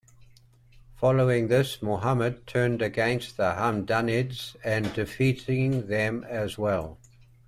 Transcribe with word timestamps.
Following 0.95 1.47
this, 1.47 1.79
Muhammad 1.83 2.47
turned 2.47 2.81
against 2.81 3.37
the 3.37 3.51
Hamdanids 3.53 4.55
and 4.63 4.91
defeating 4.95 5.89
them 5.89 6.23
as 6.27 6.57
well. 6.57 6.97